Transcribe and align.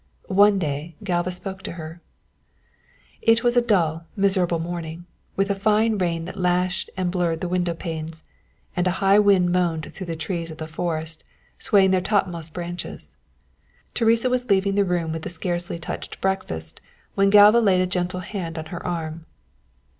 One 0.33 0.57
day 0.57 0.95
Galva 1.03 1.31
spoke 1.31 1.61
to 1.61 1.73
her. 1.73 2.01
It 3.21 3.43
was 3.43 3.55
a 3.55 3.61
dull 3.61 3.97
and 4.15 4.21
miserable 4.23 4.57
morning, 4.57 5.05
with 5.35 5.51
a 5.51 5.53
fine 5.53 5.99
rain 5.99 6.25
that 6.25 6.39
lashed 6.39 6.89
and 6.97 7.11
blurred 7.11 7.39
the 7.39 7.47
windowpanes, 7.47 8.23
and 8.75 8.87
a 8.87 8.91
high 8.97 9.19
wind 9.19 9.51
moaned 9.51 9.93
through 9.93 10.07
the 10.07 10.15
trees 10.15 10.49
of 10.49 10.57
the 10.57 10.65
forest, 10.65 11.23
swaying 11.59 11.91
their 11.91 12.01
topmost 12.01 12.51
branches. 12.51 13.15
Teresa 13.93 14.27
was 14.27 14.49
leaving 14.49 14.73
the 14.73 14.85
room 14.85 15.11
with 15.11 15.21
the 15.21 15.29
scarcely 15.29 15.77
touched 15.77 16.19
breakfast 16.19 16.81
when 17.13 17.29
Galva 17.29 17.59
laid 17.59 17.81
a 17.81 17.85
gentle 17.85 18.21
hand 18.21 18.57
on 18.57 18.65
her 18.73 18.83
arm. 18.83 19.27